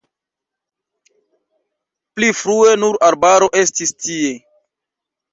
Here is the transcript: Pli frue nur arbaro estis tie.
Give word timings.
Pli 2.15 2.29
frue 2.37 2.71
nur 2.85 2.97
arbaro 3.09 3.49
estis 3.61 3.93
tie. 4.07 4.33